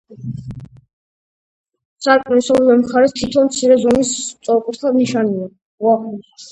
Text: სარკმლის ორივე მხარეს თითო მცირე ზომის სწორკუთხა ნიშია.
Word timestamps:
სარკმლის 2.05 2.51
ორივე 2.57 2.79
მხარეს 2.81 3.15
თითო 3.21 3.47
მცირე 3.51 3.81
ზომის 3.87 4.19
სწორკუთხა 4.27 4.99
ნიშია. 4.99 5.51